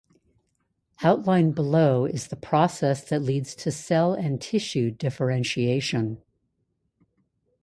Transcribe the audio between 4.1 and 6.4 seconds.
and tissue differentiation.